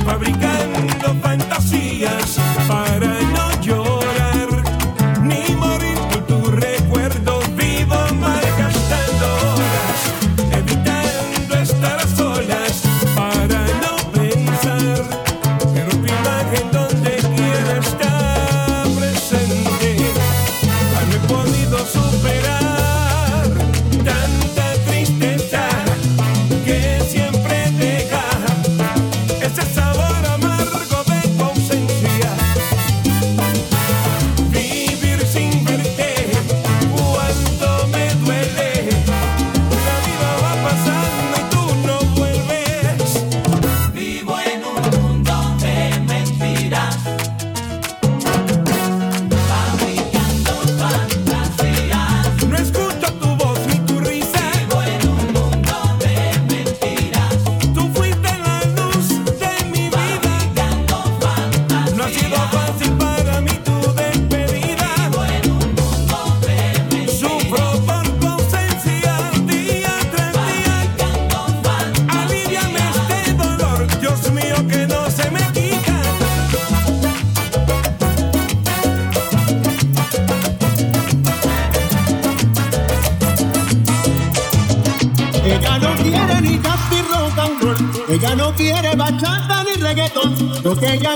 fabrica 0.05 0.76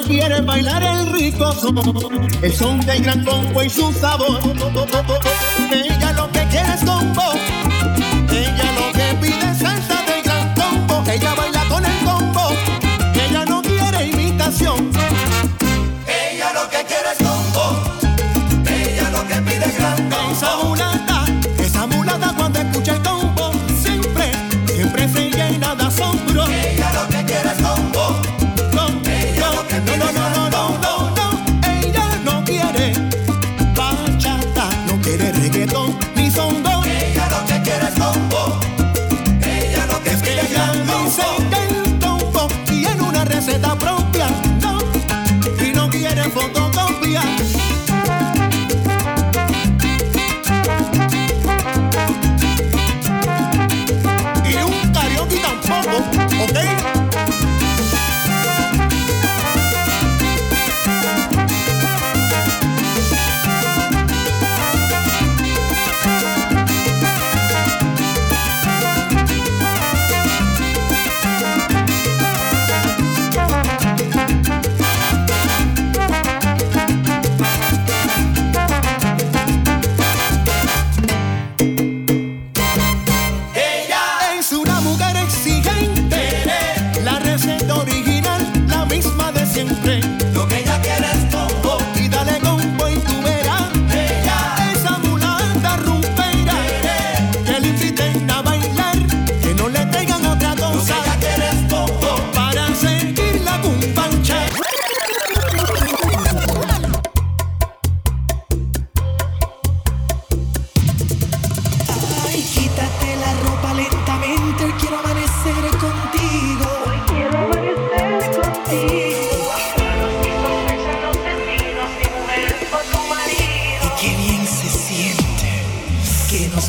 quiere 0.06 0.40
bailar 0.40 0.82
el 0.82 1.12
rico 1.12 1.52
son, 1.52 1.76
el 2.42 2.52
son 2.52 2.80
del 2.80 3.02
gran 3.02 3.24
combo 3.24 3.62
y 3.62 3.70
su 3.70 3.92
sabor. 3.92 4.40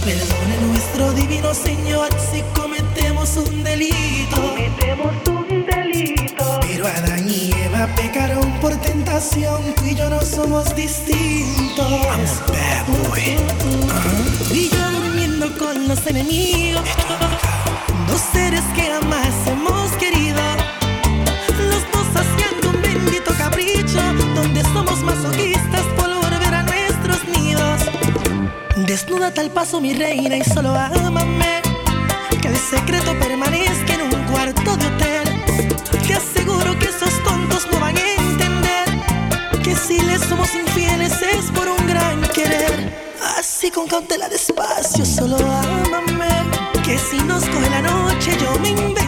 Perdone 0.03 0.57
nuestro 0.67 1.11
divino 1.13 1.53
Señor 1.53 2.09
si 2.31 2.41
cometemos 2.59 3.37
un 3.37 3.63
delito. 3.63 4.35
Cometemos 4.35 5.13
un 5.27 5.65
delito. 5.65 6.59
Pero 6.61 6.87
Adán 6.87 7.29
y 7.29 7.51
Eva 7.65 7.87
pecaron 7.95 8.51
por 8.59 8.75
tentación, 8.77 9.61
tú 9.75 9.85
y 9.85 9.95
yo 9.95 10.09
no 10.09 10.21
somos 10.21 10.75
distintos. 10.75 11.85
bad 12.47 13.09
boy. 13.09 13.37
Y 14.51 14.69
yo 14.69 14.91
durmiendo 14.91 15.57
con 15.57 15.87
los 15.87 16.05
enemigos. 16.07 16.83
Desnuda 29.21 29.35
tal 29.35 29.51
paso 29.51 29.79
mi 29.79 29.93
reina 29.93 30.35
y 30.35 30.43
solo 30.43 30.73
ámame. 30.73 31.61
Que 32.41 32.47
el 32.47 32.57
secreto 32.57 33.13
permanezca 33.19 33.93
en 33.93 34.01
un 34.01 34.23
cuarto 34.31 34.75
de 34.75 34.87
hotel. 34.87 35.43
Te 36.07 36.15
aseguro 36.15 36.79
que 36.79 36.85
esos 36.85 37.21
tontos 37.23 37.67
no 37.71 37.79
van 37.79 37.97
a 37.97 37.99
entender 37.99 39.61
que 39.63 39.75
si 39.75 39.99
les 40.01 40.21
somos 40.21 40.55
infieles 40.55 41.21
es 41.21 41.51
por 41.51 41.67
un 41.67 41.85
gran 41.85 42.19
querer. 42.33 42.97
Así 43.37 43.69
con 43.69 43.87
cautela 43.87 44.27
despacio, 44.27 45.05
solo 45.05 45.37
ámame. 45.37 46.29
Que 46.83 46.97
si 46.97 47.19
nos 47.19 47.43
coge 47.43 47.69
la 47.69 47.81
noche 47.83 48.35
yo 48.41 48.57
me 48.59 48.69
inventaré 48.69 49.00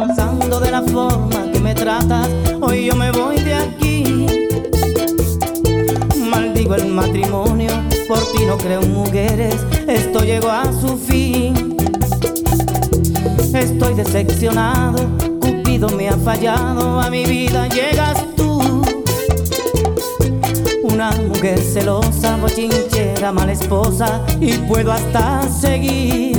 cansando 0.00 0.58
de 0.60 0.70
la 0.70 0.82
forma 0.82 1.50
que 1.52 1.60
me 1.60 1.74
tratas. 1.74 2.28
Hoy 2.62 2.86
yo 2.86 2.96
me 2.96 3.10
voy 3.12 3.36
de 3.36 3.54
aquí. 3.54 4.26
Maldigo 6.16 6.74
el 6.74 6.86
matrimonio, 6.86 7.70
por 8.08 8.20
ti 8.32 8.46
no 8.46 8.56
creo 8.56 8.80
mujeres, 8.82 9.56
esto 9.86 10.20
llegó 10.20 10.48
a 10.48 10.64
su 10.72 10.96
fin. 10.96 11.76
Estoy 13.52 13.94
decepcionado, 13.94 14.98
Cupido 15.38 15.88
me 15.90 16.08
ha 16.08 16.16
fallado, 16.16 16.98
a 17.00 17.10
mi 17.10 17.26
vida 17.26 17.68
llegas 17.68 18.24
tú. 18.36 18.82
Una 20.82 21.10
mujer 21.28 21.58
celosa, 21.58 22.36
bochinchera, 22.36 23.32
mala 23.32 23.52
esposa, 23.52 24.22
y 24.40 24.52
puedo 24.58 24.92
hasta 24.92 25.46
seguir. 25.48 26.29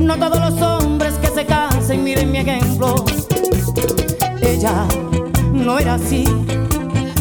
No 0.00 0.16
todos 0.16 0.40
los 0.40 0.60
hombres 0.62 1.14
que 1.14 1.28
se 1.28 1.46
casen 1.46 2.02
miren 2.02 2.32
mi 2.32 2.38
ejemplo. 2.38 2.96
Ella 4.42 4.84
no 5.52 5.78
era 5.78 5.94
así. 5.94 6.24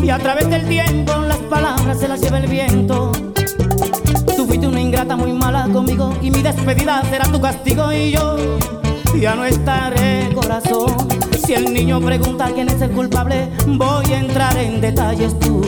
Y 0.01 0.09
a 0.09 0.17
través 0.17 0.49
del 0.49 0.67
tiempo 0.67 1.13
las 1.27 1.37
palabras 1.37 1.99
se 1.99 2.07
las 2.07 2.21
lleva 2.21 2.39
el 2.39 2.47
viento. 2.47 3.11
Tú 4.35 4.47
fuiste 4.47 4.65
una 4.65 4.81
ingrata 4.81 5.15
muy 5.15 5.31
mala 5.31 5.67
conmigo 5.71 6.11
y 6.23 6.31
mi 6.31 6.41
despedida 6.41 7.03
será 7.03 7.25
tu 7.25 7.39
castigo 7.39 7.93
y 7.93 8.13
yo 8.13 8.57
ya 9.19 9.35
no 9.35 9.45
estaré 9.45 10.33
corazón. 10.33 10.95
Si 11.45 11.53
el 11.53 11.71
niño 11.71 12.01
pregunta 12.01 12.49
quién 12.51 12.69
es 12.69 12.81
el 12.81 12.89
culpable, 12.89 13.47
voy 13.67 14.11
a 14.11 14.19
entrar 14.19 14.57
en 14.57 14.81
detalles 14.81 15.37
tú. 15.37 15.61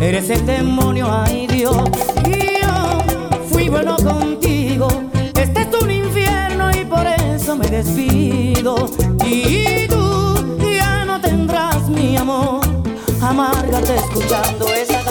Eres 0.00 0.30
el 0.30 0.46
demonio, 0.46 1.08
ay 1.10 1.48
Dios. 1.48 1.82
Y 2.24 2.62
yo 2.62 3.42
fui 3.50 3.68
bueno 3.68 3.96
contigo. 3.96 5.05
Me 7.56 7.68
despido. 7.68 8.90
Y 9.24 9.86
tú 9.88 10.44
ya 10.78 11.04
no 11.04 11.20
tendrás 11.20 11.88
mi 11.88 12.16
amor. 12.16 12.60
Amárgate 13.20 13.96
escuchando 13.96 14.66
esa 14.68 15.05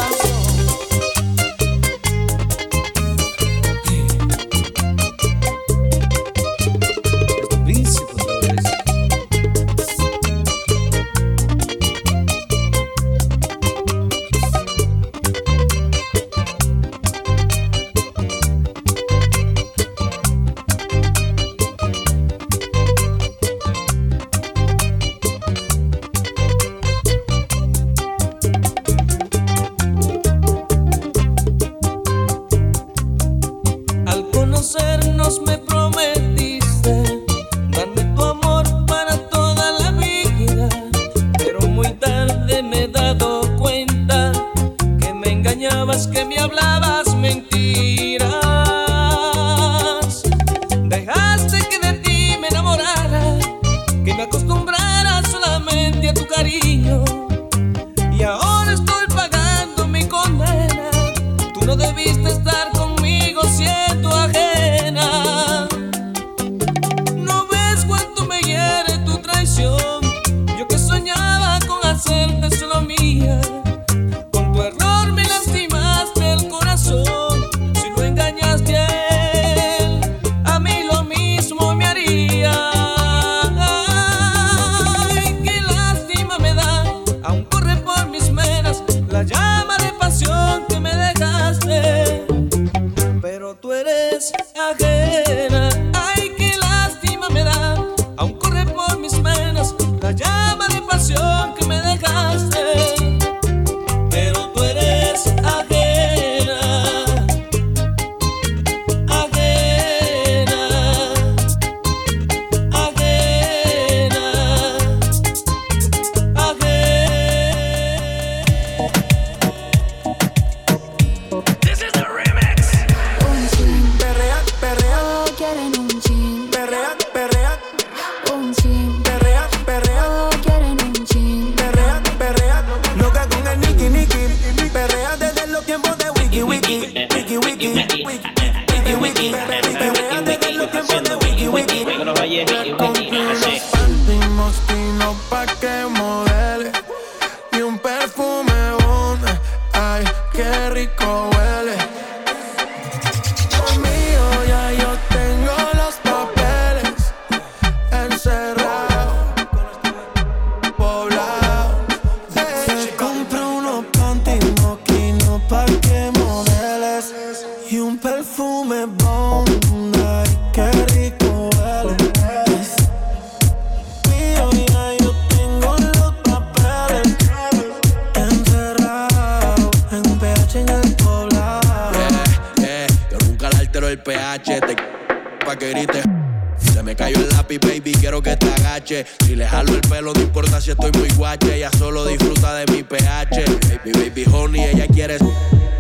Mi 193.84 193.92
baby 193.92 194.26
honey, 194.32 194.64
ella 194.64 194.88
quiere, 194.88 195.18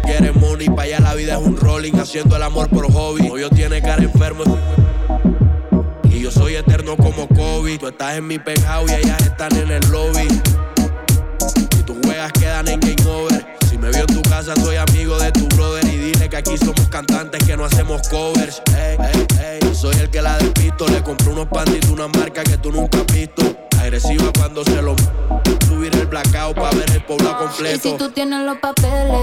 quiere 0.03 0.31
money. 0.31 0.67
Pa' 0.67 0.83
allá 0.83 0.99
la 0.99 1.13
vida 1.15 1.33
es 1.33 1.45
un 1.45 1.57
rolling, 1.57 1.93
haciendo 1.93 2.35
el 2.35 2.43
amor 2.43 2.69
por 2.69 2.91
hobby. 2.91 3.29
Hoyo 3.29 3.49
tiene 3.49 3.81
cara 3.81 4.03
enfermo. 4.03 4.43
Y 6.09 6.21
yo 6.21 6.31
soy 6.31 6.55
eterno 6.55 6.97
como 6.97 7.27
Kobe. 7.27 7.77
Tú 7.77 7.87
estás 7.87 8.17
en 8.17 8.27
mi 8.27 8.39
penthouse 8.39 8.91
y 8.91 8.95
ellas 8.95 9.21
están 9.21 9.55
en 9.55 9.71
el 9.71 9.87
lobby. 9.89 10.27
Y 11.79 11.83
tus 11.83 11.97
juegas 12.03 12.31
quedan 12.33 12.67
en 12.67 12.79
game 12.79 13.09
over. 13.09 13.45
Si 13.69 13.77
me 13.77 13.89
vio 13.89 14.01
en 14.01 14.07
tu 14.07 14.21
casa, 14.23 14.55
soy 14.55 14.77
amigo 14.77 15.17
de 15.17 15.31
tu 15.31 15.47
brother. 15.49 15.84
Y 16.25 16.27
que 16.27 16.37
aquí 16.37 16.57
somos 16.57 16.87
cantantes 16.89 17.43
que 17.43 17.55
no 17.55 17.65
hacemos 17.65 18.01
covers. 18.09 18.59
Ey, 18.75 18.97
ey, 18.99 19.59
ey, 19.61 19.75
soy 19.75 19.95
el 19.97 20.09
que 20.09 20.23
la 20.23 20.35
despisto. 20.39 20.87
Le 20.87 21.03
compré 21.03 21.29
unos 21.29 21.47
de 21.51 21.91
una 21.91 22.07
marca 22.07 22.43
que 22.43 22.57
tú 22.57 22.71
nunca 22.71 22.97
has 22.97 23.05
visto. 23.13 23.43
Agresiva 23.79 24.31
cuando 24.35 24.63
se 24.63 24.81
lo 24.81 24.95
subir 25.67 25.95
el 25.95 26.07
blackout 26.07 26.55
para 26.55 26.75
ver 26.75 26.89
el 26.89 27.03
pueblo 27.03 27.29
Y 27.29 27.29
si 27.29 27.45
completo. 27.45 27.97
tú 27.97 28.09
tienes 28.09 28.43
los 28.43 28.57
papeles, 28.57 29.21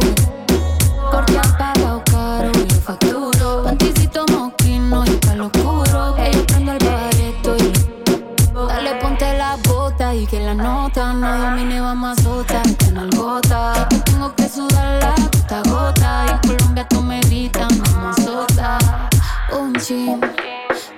corte 1.10 1.38
apagado 1.38 2.04
caro, 2.04 2.52
yo 2.52 2.76
facturo. 2.76 3.64
Panticito 3.64 4.24
moquino 4.26 5.04
y 5.04 5.10
palo 5.26 5.46
oscuro. 5.46 6.16
Yo 6.32 6.46
prendo 6.46 6.70
el 6.70 6.78
bareto 6.78 7.56
y 7.56 7.72
dale 8.54 8.94
ponte 9.00 9.36
la 9.36 9.56
bota 9.68 10.14
y 10.14 10.24
que 10.24 10.38
la 10.38 10.54
nota 10.54 11.12
no 11.14 11.36
domine 11.36 11.80
vamos 11.80 12.16
a 12.16 12.22
sota. 12.22 12.62
Que 12.78 12.84
en 12.84 13.10
gota, 13.10 13.88
tengo 14.04 14.32
que 14.36 14.48
sudar 14.48 15.02
la 15.02 15.62
gota 15.62 15.91
chin, 19.82 20.20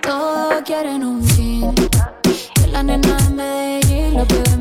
todos 0.02 0.62
quieren 0.62 1.02
un 1.05 1.27
chin. 1.27 1.74
Que 2.55 2.66
la 2.66 2.82
nena 2.82 3.16
de 3.16 3.31
Medellín, 3.31 4.15
los 4.15 4.28
bebés 4.28 4.53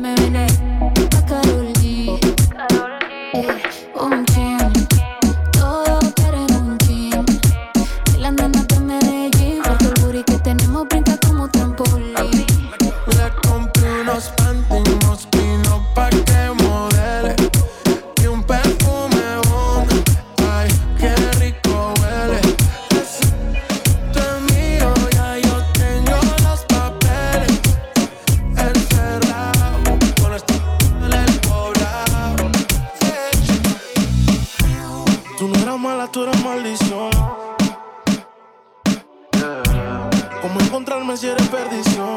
si 41.16 41.28
eres 41.28 41.46
perdición? 41.48 42.16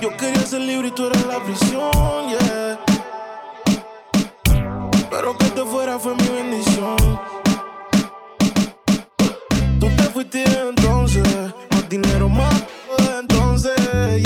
Yo 0.00 0.16
quería 0.16 0.46
ser 0.46 0.60
libre 0.60 0.88
y 0.88 0.90
tú 0.92 1.06
eres 1.06 1.26
la 1.26 1.38
prisión, 1.40 2.28
yeah. 2.28 2.78
Pero 5.10 5.36
que 5.36 5.44
te 5.46 5.64
fuera 5.64 5.98
fue 5.98 6.14
mi 6.14 6.28
bendición. 6.28 6.96
Tú 9.78 9.88
te 9.96 10.02
fuiste 10.04 10.44
entonces, 10.68 11.22
más 11.70 11.88
dinero, 11.88 12.28
más 12.28 12.64
de 12.98 13.18
entonces, 13.20 13.74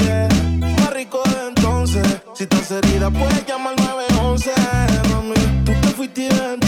yeah. 0.02 0.28
Más 0.60 0.92
rico 0.92 1.22
de 1.24 1.48
entonces. 1.48 2.06
Si 2.34 2.44
estás 2.44 2.70
herida, 2.70 3.10
puedes 3.10 3.46
llamar 3.46 3.74
911, 3.80 4.52
mami. 5.10 5.34
Tú 5.64 5.72
te 5.80 5.88
fuiste 5.88 6.28
entonces, 6.28 6.67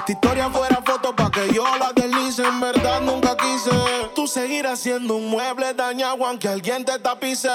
esta 0.00 0.12
historia 0.12 0.48
fuera 0.48 0.82
foto 0.84 1.14
pa' 1.14 1.30
que 1.30 1.52
yo 1.52 1.64
la 1.78 1.92
deslice. 1.92 2.42
En 2.42 2.60
verdad 2.60 3.02
nunca 3.02 3.36
quise. 3.36 3.70
Tú 4.14 4.26
seguirás 4.26 4.80
siendo 4.80 5.16
un 5.16 5.28
mueble 5.28 5.74
dañado 5.74 6.24
aunque 6.24 6.48
alguien 6.48 6.84
te 6.84 6.98
tapice. 6.98 7.48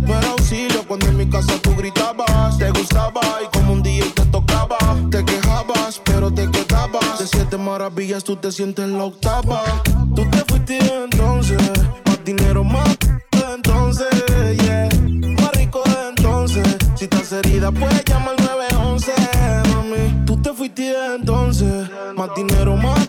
No 0.00 0.18
era 0.18 0.30
auxilio 0.30 0.84
cuando 0.86 1.06
en 1.06 1.16
mi 1.16 1.28
casa 1.28 1.54
tú 1.62 1.74
gritabas. 1.76 2.58
Te 2.58 2.70
gustaba 2.70 3.20
y 3.44 3.56
como 3.56 3.74
un 3.74 3.82
día 3.82 4.04
te 4.14 4.24
tocaba. 4.26 4.78
Te 5.10 5.24
quejabas, 5.24 6.00
pero 6.04 6.32
te 6.32 6.50
quedabas. 6.50 7.18
De 7.18 7.28
siete 7.28 7.56
maravillas 7.56 8.24
tú 8.24 8.36
te 8.36 8.50
sientes 8.50 8.88
la 8.88 9.04
octava. 9.04 9.62
Tú 10.16 10.28
te 10.30 10.38
fuiste 10.48 10.78
entonces. 10.78 11.62
Más 12.06 12.24
dinero, 12.24 12.64
más 12.64 12.96
entonces, 13.54 14.08
yeah. 14.62 14.88
Más 15.40 15.52
rico 15.52 15.82
de 15.84 16.08
entonces. 16.08 16.76
Si 16.96 17.04
estás 17.04 17.30
herida, 17.32 17.70
puedes 17.70 18.04
llamar 18.04 18.34
911, 18.40 19.12
mami. 19.12 19.63
Tú 19.63 19.63
te 20.44 20.52
fuiste 20.52 20.94
entonces. 21.16 21.90
Más 22.14 22.28
dinero, 22.36 22.76
más 22.76 23.08